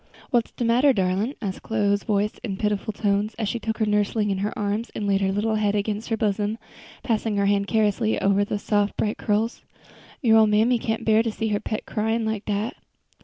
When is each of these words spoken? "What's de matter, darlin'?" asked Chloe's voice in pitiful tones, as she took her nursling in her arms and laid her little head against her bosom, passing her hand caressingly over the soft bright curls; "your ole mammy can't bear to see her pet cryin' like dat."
"What's 0.31 0.49
de 0.53 0.65
matter, 0.65 0.93
darlin'?" 0.93 1.35
asked 1.43 1.61
Chloe's 1.61 2.01
voice 2.03 2.39
in 2.43 2.57
pitiful 2.57 2.91
tones, 2.91 3.35
as 3.37 3.47
she 3.47 3.59
took 3.59 3.77
her 3.77 3.85
nursling 3.85 4.31
in 4.31 4.39
her 4.39 4.51
arms 4.57 4.89
and 4.95 5.05
laid 5.05 5.21
her 5.21 5.31
little 5.31 5.53
head 5.53 5.75
against 5.75 6.09
her 6.09 6.17
bosom, 6.17 6.57
passing 7.03 7.37
her 7.37 7.45
hand 7.45 7.67
caressingly 7.67 8.19
over 8.19 8.43
the 8.43 8.57
soft 8.57 8.97
bright 8.97 9.19
curls; 9.19 9.61
"your 10.23 10.37
ole 10.39 10.47
mammy 10.47 10.79
can't 10.79 11.05
bear 11.05 11.21
to 11.21 11.31
see 11.31 11.49
her 11.49 11.59
pet 11.59 11.85
cryin' 11.85 12.25
like 12.25 12.45
dat." 12.45 12.77